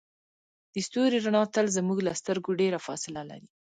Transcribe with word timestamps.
د 0.73 0.75
ستوري 0.87 1.17
رڼا 1.25 1.43
تل 1.53 1.65
زموږ 1.77 1.99
له 2.07 2.11
سترګو 2.21 2.51
ډیره 2.61 2.77
فاصله 2.87 3.21
لري. 3.29 3.47